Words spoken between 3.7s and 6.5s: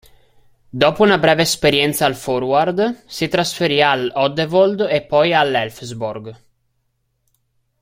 all'Oddevold e poi all'Elfsborg.